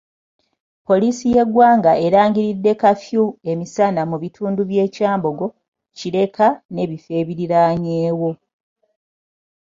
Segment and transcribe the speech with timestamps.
[0.87, 5.47] Poliisi y'eggwanga erangiriddde kafyu emisana mu bitundu by'e Kyambogo,
[5.97, 8.29] Kireka n'ebifo ebiriraanyeewo